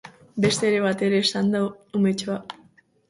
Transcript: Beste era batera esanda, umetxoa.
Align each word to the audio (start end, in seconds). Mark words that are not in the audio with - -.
Beste 0.45 0.65
era 0.69 0.79
batera 0.85 1.19
esanda, 1.25 1.61
umetxoa. 2.01 2.39